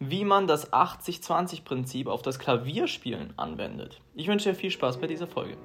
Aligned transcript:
wie 0.00 0.24
man 0.24 0.46
das 0.46 0.72
80-20-Prinzip 0.72 2.06
auf 2.06 2.22
das 2.22 2.38
Klavierspielen 2.38 3.34
anwendet. 3.36 4.00
Ich 4.14 4.26
wünsche 4.28 4.48
dir 4.48 4.54
viel 4.56 4.70
Spaß 4.70 4.96
bei 4.96 5.06
dieser 5.06 5.26
Folge. 5.26 5.58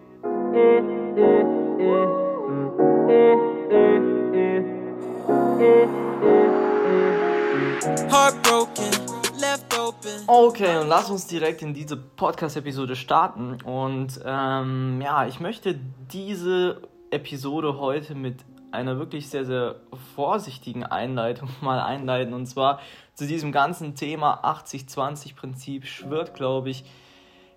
Okay, 10.27 10.77
und 10.81 10.89
lass 10.89 11.09
uns 11.09 11.27
direkt 11.27 11.61
in 11.61 11.73
diese 11.73 11.95
Podcast-Episode 11.95 12.97
starten. 12.97 13.61
Und 13.63 14.19
ähm, 14.25 15.01
ja, 15.01 15.25
ich 15.27 15.39
möchte 15.39 15.79
diese 16.11 16.81
Episode 17.09 17.77
heute 17.79 18.15
mit 18.15 18.43
einer 18.75 18.99
wirklich 18.99 19.29
sehr, 19.29 19.45
sehr 19.45 19.75
vorsichtigen 20.15 20.83
Einleitung 20.83 21.49
mal 21.61 21.79
einleiten. 21.79 22.33
Und 22.33 22.45
zwar 22.45 22.79
zu 23.13 23.25
diesem 23.25 23.51
ganzen 23.51 23.95
Thema 23.95 24.43
80-20-Prinzip 24.43 25.85
schwirrt, 25.85 26.33
glaube 26.33 26.69
ich, 26.69 26.85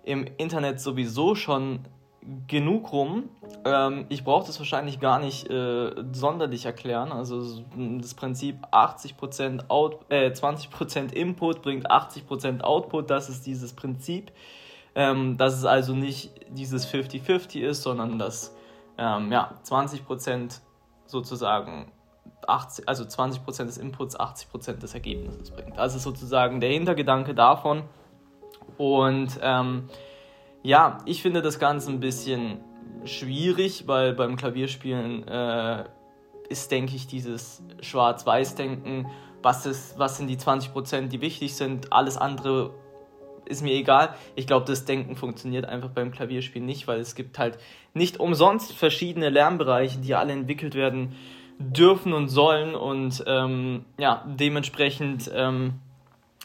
im 0.03 0.25
Internet 0.37 0.79
sowieso 0.79 1.35
schon 1.35 1.85
genug 2.47 2.91
rum. 2.91 3.29
Ähm, 3.65 4.05
ich 4.09 4.23
brauche 4.23 4.45
das 4.45 4.59
wahrscheinlich 4.59 4.99
gar 4.99 5.19
nicht 5.19 5.49
äh, 5.49 5.91
sonderlich 6.11 6.65
erklären. 6.65 7.11
Also 7.11 7.63
das 7.99 8.13
Prinzip 8.13 8.57
80% 8.71 9.69
Out, 9.69 10.05
äh, 10.09 10.29
20% 10.31 11.13
Input 11.13 11.61
bringt 11.61 11.89
80% 11.89 12.61
Output, 12.61 13.09
das 13.09 13.29
ist 13.29 13.45
dieses 13.45 13.73
Prinzip. 13.73 14.31
Ähm, 14.95 15.37
dass 15.37 15.55
es 15.55 15.65
also 15.65 15.93
nicht 15.93 16.31
dieses 16.49 16.87
50-50 16.91 17.59
ist, 17.59 17.83
sondern 17.83 18.17
dass 18.17 18.55
ähm, 18.97 19.31
ja, 19.31 19.53
20% 19.63 20.59
sozusagen 21.09 21.91
80, 22.47 22.87
also 22.87 23.03
20% 23.03 23.65
des 23.65 23.77
Inputs 23.77 24.19
80% 24.19 24.73
des 24.77 24.93
Ergebnisses 24.93 25.51
bringt. 25.51 25.77
Das 25.77 25.95
ist 25.95 26.03
sozusagen 26.03 26.59
der 26.59 26.71
Hintergedanke 26.71 27.33
davon. 27.33 27.83
Und 28.77 29.39
ähm, 29.41 29.89
ja, 30.63 30.99
ich 31.05 31.21
finde 31.21 31.41
das 31.41 31.59
Ganze 31.59 31.91
ein 31.91 31.99
bisschen 31.99 32.59
schwierig, 33.05 33.87
weil 33.87 34.13
beim 34.13 34.35
Klavierspielen 34.35 35.27
äh, 35.27 35.85
ist, 36.49 36.71
denke 36.71 36.95
ich, 36.95 37.07
dieses 37.07 37.63
Schwarz-Weiß-Denken, 37.81 39.07
was, 39.41 39.97
was 39.97 40.17
sind 40.17 40.27
die 40.27 40.37
20%, 40.37 41.07
die 41.07 41.21
wichtig 41.21 41.55
sind, 41.55 41.93
alles 41.93 42.17
andere 42.17 42.71
ist 43.49 43.61
mir 43.61 43.73
egal. 43.73 44.15
Ich 44.35 44.47
glaube, 44.47 44.65
das 44.65 44.85
Denken 44.85 45.15
funktioniert 45.15 45.65
einfach 45.65 45.89
beim 45.89 46.11
Klavierspielen 46.11 46.65
nicht, 46.65 46.87
weil 46.87 46.99
es 46.99 47.15
gibt 47.15 47.39
halt 47.39 47.57
nicht 47.93 48.19
umsonst 48.19 48.73
verschiedene 48.73 49.29
Lernbereiche, 49.29 49.99
die 49.99 50.15
alle 50.15 50.33
entwickelt 50.33 50.75
werden 50.75 51.15
dürfen 51.59 52.13
und 52.13 52.29
sollen 52.29 52.73
und 52.73 53.23
ähm, 53.27 53.85
ja, 53.97 54.23
dementsprechend 54.25 55.29
ähm, 55.33 55.73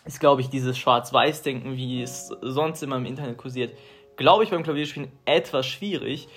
ist, 0.05 0.19
glaube 0.19 0.41
ich, 0.41 0.49
dieses 0.49 0.77
Schwarz-Weiß-Denken, 0.77 1.77
wie 1.77 2.03
es 2.03 2.29
sonst 2.41 2.83
immer 2.83 2.97
im 2.97 3.07
Internet 3.07 3.39
kursiert, 3.39 3.77
glaube 4.17 4.45
ich, 4.45 4.51
beim 4.51 4.65
Klavierspielen 4.65 5.11
etwas 5.25 5.67
schwierig. 5.67 6.29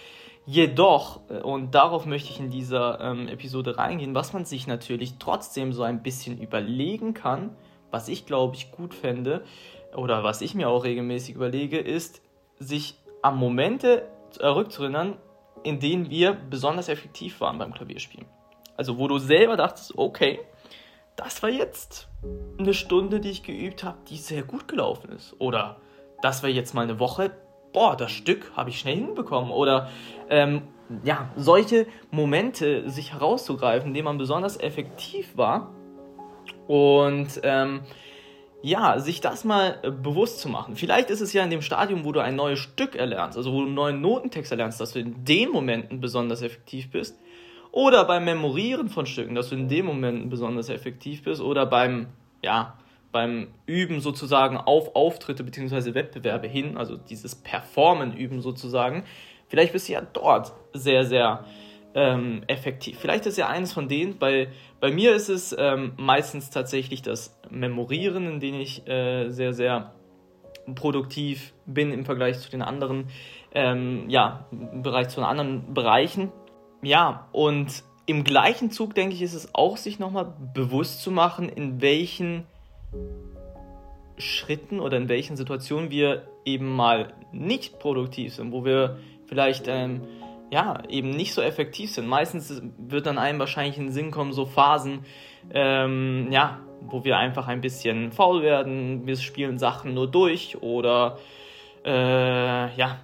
Jedoch, 0.45 1.21
äh, 1.29 1.39
und 1.39 1.75
darauf 1.75 2.05
möchte 2.05 2.29
ich 2.29 2.39
in 2.39 2.49
dieser 2.49 3.01
ähm, 3.01 3.27
Episode 3.27 3.77
reingehen, 3.77 4.15
was 4.15 4.33
man 4.33 4.45
sich 4.45 4.67
natürlich 4.67 5.15
trotzdem 5.17 5.73
so 5.73 5.83
ein 5.83 6.03
bisschen 6.03 6.39
überlegen 6.39 7.13
kann, 7.13 7.55
was 7.91 8.07
ich 8.07 8.25
glaube 8.25 8.55
ich 8.55 8.71
gut 8.71 8.93
fände, 8.93 9.43
oder 9.95 10.23
was 10.23 10.41
ich 10.41 10.53
mir 10.53 10.69
auch 10.69 10.83
regelmäßig 10.83 11.35
überlege, 11.35 11.79
ist, 11.79 12.21
sich 12.59 12.95
an 13.21 13.37
Momente 13.37 14.07
zurückzuerinnern, 14.31 15.17
in 15.63 15.79
denen 15.79 16.09
wir 16.09 16.33
besonders 16.33 16.89
effektiv 16.89 17.41
waren 17.41 17.57
beim 17.57 17.73
Klavierspielen. 17.73 18.27
Also 18.75 18.97
wo 18.97 19.07
du 19.07 19.17
selber 19.17 19.57
dachtest, 19.57 19.97
okay, 19.97 20.39
das 21.15 21.41
war 21.41 21.49
jetzt 21.49 22.07
eine 22.59 22.73
Stunde, 22.73 23.19
die 23.19 23.31
ich 23.31 23.43
geübt 23.43 23.83
habe, 23.83 23.97
die 24.07 24.17
sehr 24.17 24.43
gut 24.43 24.67
gelaufen 24.67 25.11
ist. 25.11 25.35
Oder 25.39 25.77
das 26.21 26.43
war 26.43 26.49
jetzt 26.49 26.73
mal 26.75 26.83
eine 26.83 26.99
Woche, 26.99 27.31
boah, 27.73 27.97
das 27.97 28.11
Stück 28.11 28.51
habe 28.55 28.69
ich 28.69 28.79
schnell 28.79 28.95
hinbekommen. 28.95 29.51
Oder 29.51 29.89
ähm, 30.29 30.61
ja, 31.03 31.31
solche 31.35 31.87
Momente 32.11 32.89
sich 32.89 33.13
herauszugreifen, 33.13 33.89
in 33.89 33.93
denen 33.95 34.05
man 34.05 34.17
besonders 34.19 34.59
effektiv 34.59 35.35
war. 35.35 35.73
Und 36.67 37.39
ähm, 37.43 37.81
ja, 38.61 38.99
sich 38.99 39.21
das 39.21 39.43
mal 39.43 39.79
äh, 39.83 39.91
bewusst 39.91 40.39
zu 40.39 40.49
machen. 40.49 40.75
Vielleicht 40.75 41.09
ist 41.09 41.21
es 41.21 41.33
ja 41.33 41.43
in 41.43 41.49
dem 41.49 41.61
Stadium, 41.61 42.03
wo 42.03 42.11
du 42.11 42.19
ein 42.19 42.35
neues 42.35 42.59
Stück 42.59 42.95
erlernst, 42.95 43.37
also 43.37 43.53
wo 43.53 43.59
du 43.59 43.65
einen 43.65 43.75
neuen 43.75 44.01
Notentext 44.01 44.51
erlernst, 44.51 44.81
dass 44.81 44.93
du 44.93 44.99
in 44.99 45.23
den 45.23 45.49
Momenten 45.49 46.01
besonders 46.01 46.41
effektiv 46.41 46.91
bist. 46.91 47.17
Oder 47.71 48.05
beim 48.05 48.25
Memorieren 48.25 48.89
von 48.89 49.05
Stücken, 49.05 49.35
dass 49.35 49.49
du 49.49 49.55
in 49.55 49.69
den 49.69 49.85
Momenten 49.85 50.29
besonders 50.29 50.69
effektiv 50.69 51.23
bist. 51.23 51.41
Oder 51.41 51.65
beim, 51.65 52.07
ja, 52.41 52.77
beim 53.11 53.47
Üben 53.65 53.99
sozusagen 54.01 54.57
auf 54.57 54.95
Auftritte 54.95 55.43
bzw. 55.43 55.93
Wettbewerbe 55.93 56.47
hin, 56.47 56.77
also 56.77 56.97
dieses 56.97 57.35
Performen 57.35 58.15
üben 58.15 58.41
sozusagen. 58.41 59.03
Vielleicht 59.47 59.73
bist 59.73 59.87
du 59.87 59.93
ja 59.93 60.01
dort 60.01 60.53
sehr, 60.73 61.05
sehr 61.05 61.45
ähm, 61.97 62.43
effektiv. 62.45 62.99
Vielleicht 62.99 63.25
ist 63.25 63.39
ja 63.39 63.47
eines 63.47 63.73
von 63.73 63.89
denen, 63.89 64.19
bei, 64.19 64.49
bei 64.79 64.91
mir 64.91 65.15
ist 65.15 65.29
es 65.29 65.55
ähm, 65.57 65.93
meistens 65.97 66.51
tatsächlich 66.51 67.01
das 67.01 67.35
Memorieren, 67.49 68.27
in 68.27 68.39
dem 68.39 68.53
ich 68.53 68.87
äh, 68.87 69.29
sehr, 69.29 69.51
sehr 69.53 69.95
produktiv 70.75 71.53
bin 71.65 71.91
im 71.91 72.05
Vergleich 72.05 72.37
zu 72.37 72.51
den 72.51 72.61
anderen, 72.61 73.07
ähm, 73.51 74.07
ja, 74.09 74.45
im 74.51 74.83
Bereich 74.83 75.07
zu 75.07 75.21
den 75.21 75.25
anderen 75.25 75.73
Bereichen. 75.73 76.31
Ja, 76.83 77.29
und 77.31 77.83
im 78.05 78.23
gleichen 78.23 78.69
Zug, 78.69 78.93
denke 78.93 79.15
ich, 79.15 79.23
ist 79.23 79.33
es 79.33 79.55
auch, 79.55 79.75
sich 79.75 79.97
nochmal 79.97 80.35
bewusst 80.53 81.01
zu 81.01 81.09
machen, 81.09 81.49
in 81.49 81.81
welchen 81.81 82.45
Schritten 84.19 84.79
oder 84.79 84.97
in 84.97 85.09
welchen 85.09 85.35
Situationen 85.35 85.89
wir 85.89 86.27
eben 86.45 86.75
mal 86.75 87.13
nicht 87.31 87.79
produktiv 87.79 88.35
sind, 88.35 88.51
wo 88.51 88.63
wir 88.63 88.99
vielleicht 89.25 89.67
ähm, 89.67 90.01
ja, 90.51 90.81
eben 90.89 91.09
nicht 91.09 91.33
so 91.33 91.41
effektiv 91.41 91.91
sind. 91.91 92.07
Meistens 92.07 92.61
wird 92.77 93.05
dann 93.05 93.17
einem 93.17 93.39
wahrscheinlich 93.39 93.77
in 93.77 93.85
den 93.85 93.91
Sinn 93.91 94.11
kommen, 94.11 94.33
so 94.33 94.45
Phasen, 94.45 95.05
ähm, 95.53 96.27
ja, 96.31 96.59
wo 96.81 97.03
wir 97.03 97.17
einfach 97.17 97.47
ein 97.47 97.61
bisschen 97.61 98.11
faul 98.11 98.43
werden, 98.43 99.05
wir 99.05 99.17
spielen 99.17 99.57
Sachen 99.57 99.93
nur 99.93 100.09
durch 100.09 100.61
oder 100.61 101.17
äh, 101.85 102.75
ja, 102.75 102.99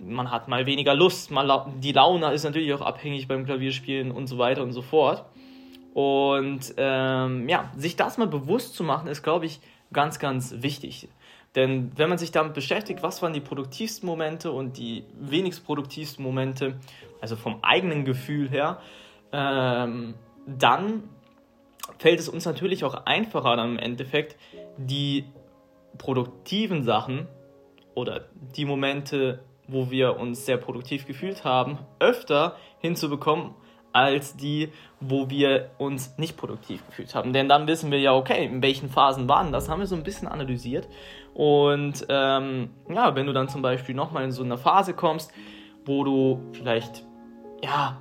man 0.00 0.30
hat 0.30 0.48
mal 0.48 0.66
weniger 0.66 0.94
Lust, 0.94 1.30
mal 1.30 1.66
die 1.82 1.92
Laune 1.92 2.32
ist 2.32 2.44
natürlich 2.44 2.72
auch 2.72 2.80
abhängig 2.80 3.28
beim 3.28 3.44
Klavierspielen 3.44 4.10
und 4.10 4.26
so 4.26 4.38
weiter 4.38 4.62
und 4.62 4.72
so 4.72 4.82
fort. 4.82 5.24
Und 5.94 6.74
ähm, 6.76 7.48
ja, 7.48 7.72
sich 7.76 7.96
das 7.96 8.18
mal 8.18 8.28
bewusst 8.28 8.74
zu 8.74 8.84
machen, 8.84 9.08
ist, 9.08 9.22
glaube 9.22 9.46
ich, 9.46 9.60
ganz, 9.92 10.18
ganz 10.18 10.54
wichtig. 10.58 11.08
Denn 11.54 11.92
wenn 11.96 12.08
man 12.08 12.18
sich 12.18 12.30
damit 12.30 12.54
beschäftigt, 12.54 13.02
was 13.02 13.22
waren 13.22 13.32
die 13.32 13.40
produktivsten 13.40 14.06
Momente 14.06 14.52
und 14.52 14.76
die 14.76 15.04
wenigst 15.18 15.64
produktivsten 15.64 16.22
Momente, 16.22 16.78
also 17.20 17.36
vom 17.36 17.58
eigenen 17.62 18.04
Gefühl 18.04 18.50
her, 18.50 18.80
ähm, 19.32 20.14
dann 20.46 21.04
fällt 21.98 22.20
es 22.20 22.28
uns 22.28 22.44
natürlich 22.44 22.84
auch 22.84 23.06
einfacher 23.06 23.56
dann 23.56 23.72
im 23.72 23.78
Endeffekt, 23.78 24.36
die 24.76 25.24
produktiven 25.96 26.84
Sachen 26.84 27.26
oder 27.94 28.28
die 28.56 28.64
Momente, 28.64 29.42
wo 29.66 29.90
wir 29.90 30.16
uns 30.18 30.46
sehr 30.46 30.58
produktiv 30.58 31.06
gefühlt 31.06 31.44
haben, 31.44 31.78
öfter 31.98 32.56
hinzubekommen 32.78 33.54
als 33.92 34.36
die, 34.36 34.70
wo 35.00 35.30
wir 35.30 35.70
uns 35.78 36.16
nicht 36.18 36.36
produktiv 36.36 36.84
gefühlt 36.86 37.14
haben. 37.14 37.32
Denn 37.32 37.48
dann 37.48 37.66
wissen 37.66 37.90
wir 37.90 37.98
ja, 37.98 38.14
okay, 38.14 38.44
in 38.44 38.62
welchen 38.62 38.88
Phasen 38.90 39.28
waren 39.28 39.52
das, 39.52 39.68
haben 39.68 39.80
wir 39.80 39.86
so 39.86 39.96
ein 39.96 40.02
bisschen 40.02 40.28
analysiert. 40.28 40.88
Und 41.34 42.06
ähm, 42.08 42.70
ja, 42.88 43.14
wenn 43.14 43.26
du 43.26 43.32
dann 43.32 43.48
zum 43.48 43.62
Beispiel 43.62 43.94
nochmal 43.94 44.24
in 44.24 44.32
so 44.32 44.42
eine 44.42 44.58
Phase 44.58 44.92
kommst, 44.92 45.32
wo 45.84 46.04
du 46.04 46.40
vielleicht, 46.52 47.04
ja, 47.62 47.98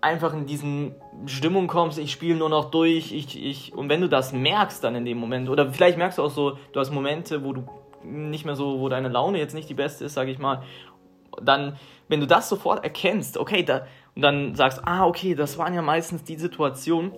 einfach 0.00 0.34
in 0.34 0.46
diesen 0.46 0.94
Stimmung 1.26 1.66
kommst, 1.66 1.98
ich 1.98 2.12
spiele 2.12 2.36
nur 2.36 2.50
noch 2.50 2.70
durch, 2.70 3.12
ich, 3.12 3.42
ich, 3.42 3.74
und 3.74 3.88
wenn 3.88 4.00
du 4.00 4.08
das 4.08 4.32
merkst 4.32 4.84
dann 4.84 4.94
in 4.96 5.04
dem 5.04 5.18
Moment, 5.18 5.48
oder 5.48 5.70
vielleicht 5.72 5.96
merkst 5.96 6.18
du 6.18 6.22
auch 6.22 6.30
so, 6.30 6.58
du 6.72 6.80
hast 6.80 6.90
Momente, 6.90 7.42
wo 7.44 7.52
du 7.52 7.64
nicht 8.02 8.44
mehr 8.44 8.54
so, 8.54 8.80
wo 8.80 8.88
deine 8.88 9.08
Laune 9.08 9.38
jetzt 9.38 9.54
nicht 9.54 9.68
die 9.68 9.74
beste 9.74 10.04
ist, 10.04 10.14
sage 10.14 10.30
ich 10.30 10.38
mal, 10.38 10.62
dann, 11.42 11.76
wenn 12.08 12.20
du 12.20 12.26
das 12.26 12.48
sofort 12.48 12.84
erkennst, 12.84 13.38
okay, 13.38 13.62
da, 13.62 13.86
und 14.16 14.22
dann 14.22 14.54
sagst, 14.54 14.80
ah, 14.84 15.06
okay, 15.06 15.34
das 15.34 15.58
waren 15.58 15.74
ja 15.74 15.82
meistens 15.82 16.24
die 16.24 16.36
Situationen, 16.36 17.12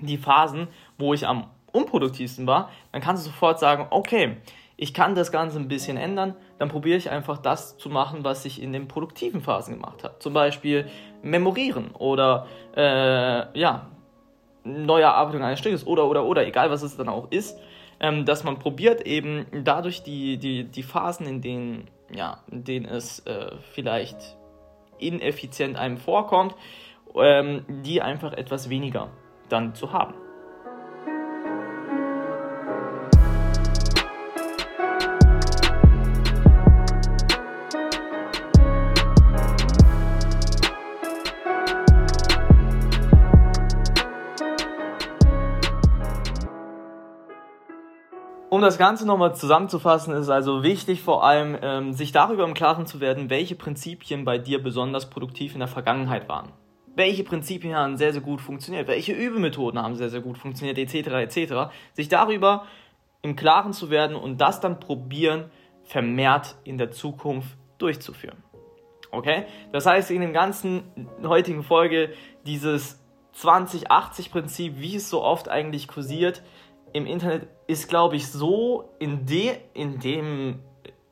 die 0.00 0.18
Phasen, 0.18 0.68
wo 0.98 1.14
ich 1.14 1.26
am 1.26 1.46
unproduktivsten 1.72 2.46
war, 2.46 2.70
dann 2.92 3.00
kannst 3.00 3.26
du 3.26 3.30
sofort 3.30 3.58
sagen, 3.58 3.86
okay, 3.90 4.36
ich 4.76 4.92
kann 4.94 5.14
das 5.14 5.30
Ganze 5.30 5.58
ein 5.58 5.68
bisschen 5.68 5.96
ändern, 5.96 6.34
dann 6.58 6.68
probiere 6.68 6.98
ich 6.98 7.10
einfach 7.10 7.38
das 7.38 7.78
zu 7.78 7.88
machen, 7.88 8.24
was 8.24 8.44
ich 8.44 8.60
in 8.60 8.72
den 8.72 8.88
produktiven 8.88 9.40
Phasen 9.40 9.74
gemacht 9.74 10.02
habe. 10.04 10.18
Zum 10.18 10.34
Beispiel 10.34 10.86
memorieren 11.22 11.92
oder 11.92 12.46
äh, 12.76 13.58
ja, 13.58 13.86
neue 14.64 15.04
Erarbeitung 15.04 15.42
eines 15.42 15.60
Stückes 15.60 15.86
oder 15.86 16.06
oder 16.08 16.24
oder, 16.24 16.46
egal 16.46 16.70
was 16.70 16.82
es 16.82 16.96
dann 16.96 17.08
auch 17.08 17.30
ist, 17.30 17.58
ähm, 18.00 18.24
dass 18.24 18.44
man 18.44 18.58
probiert 18.58 19.06
eben 19.06 19.46
dadurch 19.64 20.02
die, 20.02 20.36
die, 20.36 20.64
die 20.64 20.82
Phasen, 20.82 21.26
in 21.26 21.40
denen, 21.40 21.88
ja, 22.12 22.40
in 22.50 22.64
denen 22.64 22.86
es 22.86 23.20
äh, 23.20 23.52
vielleicht 23.72 24.36
ineffizient 25.02 25.76
einem 25.76 25.98
vorkommt, 25.98 26.54
ähm, 27.14 27.64
die 27.68 28.00
einfach 28.02 28.32
etwas 28.32 28.68
weniger 28.68 29.10
dann 29.48 29.74
zu 29.74 29.92
haben. 29.92 30.14
Um 48.52 48.60
das 48.60 48.76
Ganze 48.76 49.06
nochmal 49.06 49.34
zusammenzufassen, 49.34 50.12
ist 50.12 50.28
also 50.28 50.62
wichtig, 50.62 51.00
vor 51.00 51.24
allem 51.24 51.56
ähm, 51.62 51.94
sich 51.94 52.12
darüber 52.12 52.44
im 52.44 52.52
Klaren 52.52 52.84
zu 52.84 53.00
werden, 53.00 53.30
welche 53.30 53.54
Prinzipien 53.54 54.26
bei 54.26 54.36
dir 54.36 54.62
besonders 54.62 55.08
produktiv 55.08 55.54
in 55.54 55.60
der 55.60 55.68
Vergangenheit 55.68 56.28
waren. 56.28 56.52
Welche 56.94 57.24
Prinzipien 57.24 57.74
haben 57.74 57.96
sehr, 57.96 58.12
sehr 58.12 58.20
gut 58.20 58.42
funktioniert, 58.42 58.88
welche 58.88 59.14
Übemethoden 59.14 59.80
haben 59.80 59.96
sehr, 59.96 60.10
sehr 60.10 60.20
gut 60.20 60.36
funktioniert, 60.36 60.76
etc. 60.76 60.94
etc. 61.32 61.72
Sich 61.94 62.10
darüber 62.10 62.66
im 63.22 63.36
Klaren 63.36 63.72
zu 63.72 63.88
werden 63.88 64.16
und 64.16 64.38
das 64.42 64.60
dann 64.60 64.80
probieren, 64.80 65.46
vermehrt 65.84 66.56
in 66.64 66.76
der 66.76 66.90
Zukunft 66.90 67.56
durchzuführen. 67.78 68.44
Okay? 69.12 69.46
Das 69.72 69.86
heißt, 69.86 70.10
in 70.10 70.20
der 70.20 70.32
ganzen 70.32 70.82
heutigen 71.24 71.62
Folge 71.62 72.12
dieses 72.44 73.02
20-80-Prinzip, 73.34 74.74
wie 74.76 74.96
es 74.96 75.08
so 75.08 75.22
oft 75.22 75.48
eigentlich 75.48 75.88
kursiert, 75.88 76.42
im 76.92 77.06
Internet 77.06 77.48
ist, 77.66 77.88
glaube 77.88 78.16
ich, 78.16 78.28
so 78.28 78.90
in, 78.98 79.26
de, 79.26 79.56
in 79.74 79.98
dem, 79.98 80.60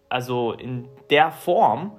also 0.09 0.53
in 0.53 0.89
der 1.11 1.31
Form 1.31 1.93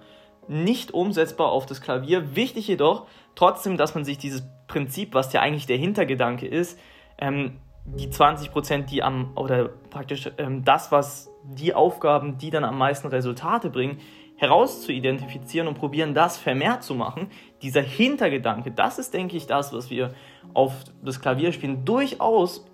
nicht 0.47 0.93
umsetzbar 0.93 1.51
auf 1.51 1.65
das 1.65 1.81
Klavier. 1.81 2.35
Wichtig 2.35 2.67
jedoch 2.67 3.07
trotzdem, 3.35 3.77
dass 3.77 3.95
man 3.95 4.05
sich 4.05 4.17
dieses 4.17 4.43
Prinzip, 4.67 5.13
was 5.13 5.31
ja 5.33 5.41
eigentlich 5.41 5.65
der 5.65 5.77
Hintergedanke 5.77 6.47
ist, 6.47 6.79
ähm, 7.17 7.59
die 7.85 8.09
20 8.09 8.51
Prozent, 8.51 8.91
die 8.91 9.01
am, 9.01 9.31
oder 9.35 9.69
praktisch 9.89 10.29
ähm, 10.37 10.63
das, 10.63 10.91
was 10.91 11.31
die 11.43 11.73
Aufgaben, 11.73 12.37
die 12.37 12.49
dann 12.49 12.63
am 12.63 12.77
meisten 12.77 13.07
Resultate 13.07 13.69
bringen, 13.69 13.99
heraus 14.35 14.81
zu 14.81 14.91
identifizieren 14.91 15.67
und 15.67 15.75
probieren, 15.75 16.13
das 16.13 16.37
vermehrt 16.37 16.83
zu 16.83 16.95
machen. 16.95 17.29
Dieser 17.61 17.81
Hintergedanke, 17.81 18.71
das 18.71 18.97
ist, 18.97 19.13
denke 19.13 19.37
ich, 19.37 19.45
das, 19.45 19.71
was 19.73 19.89
wir 19.89 20.13
auf 20.53 20.73
das 21.03 21.21
Klavierspielen 21.21 21.85
durchaus 21.85 22.65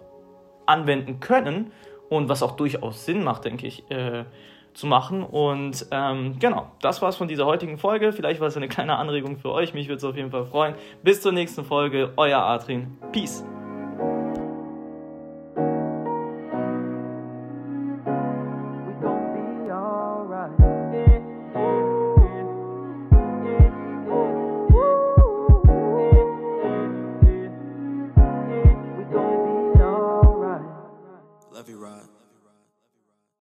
anwenden 0.67 1.19
können 1.19 1.71
und 2.09 2.29
was 2.29 2.43
auch 2.43 2.55
durchaus 2.55 3.05
Sinn 3.05 3.23
macht, 3.23 3.45
denke 3.45 3.67
ich, 3.67 3.89
äh, 3.89 4.25
zu 4.73 4.87
machen. 4.87 5.23
Und 5.23 5.87
ähm, 5.91 6.37
genau, 6.39 6.71
das 6.81 7.01
war's 7.01 7.15
von 7.17 7.27
dieser 7.27 7.45
heutigen 7.45 7.77
Folge. 7.77 8.13
Vielleicht 8.13 8.39
war 8.39 8.47
es 8.47 8.55
eine 8.55 8.67
kleine 8.67 8.97
Anregung 8.97 9.37
für 9.37 9.51
euch. 9.51 9.73
Mich 9.73 9.87
würde 9.87 9.97
es 9.97 10.03
auf 10.03 10.15
jeden 10.15 10.31
Fall 10.31 10.45
freuen. 10.45 10.75
Bis 11.03 11.21
zur 11.21 11.31
nächsten 11.31 11.65
Folge. 11.65 12.13
Euer 12.15 12.39
Adrian. 12.39 12.95
Peace. 13.11 13.43